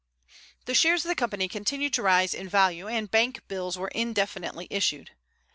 [0.65, 4.65] The shares of the Company continued to rise in value, and bank bills were indefinitely
[4.71, 5.11] issued.